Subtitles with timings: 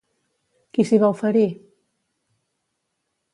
[0.77, 1.45] Qui s'hi va oferir?